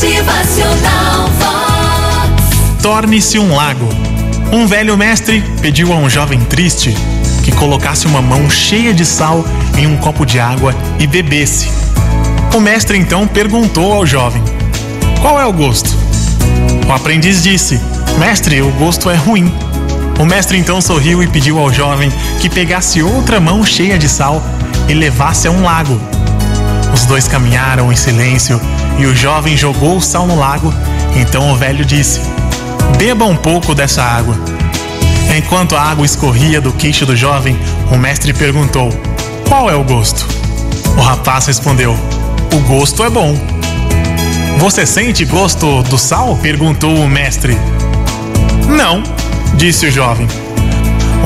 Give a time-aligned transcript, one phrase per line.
[0.00, 1.28] Motivacional.
[2.80, 3.86] Torne-se um lago.
[4.50, 6.96] Um velho mestre pediu a um jovem triste
[7.44, 9.44] que colocasse uma mão cheia de sal
[9.76, 11.68] em um copo de água e bebesse.
[12.54, 14.42] O mestre então perguntou ao jovem:
[15.20, 15.94] Qual é o gosto?
[16.88, 17.78] O aprendiz disse:
[18.18, 19.52] Mestre, o gosto é ruim.
[20.18, 22.10] O mestre então sorriu e pediu ao jovem
[22.40, 24.42] que pegasse outra mão cheia de sal
[24.88, 26.00] e levasse a um lago.
[27.10, 28.60] Dois caminharam em silêncio
[28.96, 30.72] e o jovem jogou o sal no lago.
[31.16, 32.20] Então o velho disse:
[32.98, 34.36] Beba um pouco dessa água.
[35.36, 37.58] Enquanto a água escorria do queixo do jovem,
[37.90, 38.90] o mestre perguntou:
[39.48, 40.24] Qual é o gosto?
[40.96, 41.96] O rapaz respondeu:
[42.54, 43.36] O gosto é bom.
[44.58, 46.36] Você sente gosto do sal?
[46.36, 47.58] perguntou o mestre.
[48.68, 49.02] Não,
[49.56, 50.28] disse o jovem.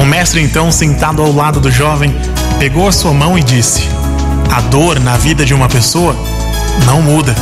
[0.01, 2.17] O mestre, então, sentado ao lado do jovem,
[2.59, 3.87] pegou a sua mão e disse:
[4.51, 6.17] A dor na vida de uma pessoa
[6.87, 7.35] não muda,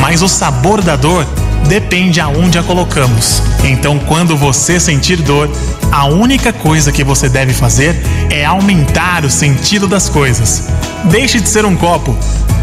[0.00, 1.26] mas o sabor da dor
[1.68, 3.42] depende aonde a colocamos.
[3.64, 5.50] Então, quando você sentir dor,
[5.90, 7.94] a única coisa que você deve fazer
[8.30, 10.68] é aumentar o sentido das coisas.
[11.04, 12.16] Deixe de ser um copo,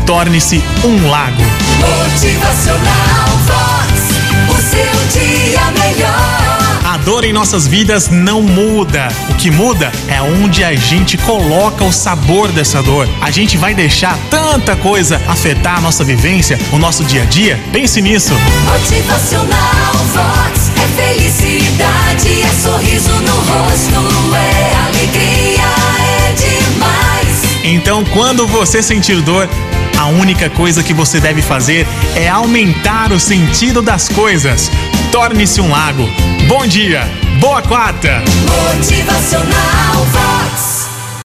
[0.06, 1.42] torne-se um lago.
[7.10, 9.08] Dor em nossas vidas não muda.
[9.32, 13.10] O que muda é onde a gente coloca o sabor dessa dor.
[13.20, 17.60] A gente vai deixar tanta coisa afetar a nossa vivência, o nosso dia a dia?
[17.72, 18.32] Pense nisso.
[18.64, 20.72] Motivacional Vox.
[20.78, 25.66] É felicidade, é sorriso no rosto, é alegria,
[25.98, 27.64] é demais.
[27.64, 29.50] Então, quando você sentir dor,
[29.98, 34.70] a única coisa que você deve fazer é aumentar o sentido das coisas.
[35.12, 36.08] Torne-se um lago.
[36.48, 37.02] Bom dia,
[37.40, 38.22] boa quarta!
[38.76, 40.69] Motivacional Vox.